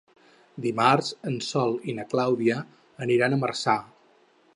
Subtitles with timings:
[0.63, 2.57] Dimarts en Sol i na Clàudia
[3.07, 3.77] aniran a Marçà.